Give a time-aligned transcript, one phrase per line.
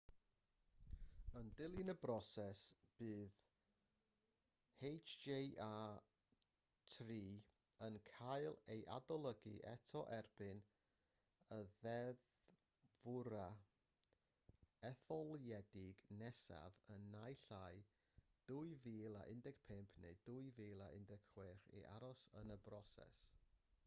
[1.39, 2.61] yn dilyn y broses
[3.01, 3.35] bydd
[4.77, 7.13] hjr-3
[7.87, 10.63] yn cael ei adolygu eto erbyn
[11.57, 13.45] y ddeddfwrfa
[14.91, 17.83] etholedig nesaf yn naill ai
[18.55, 23.27] 2015 neu 2016 i aros yn y broses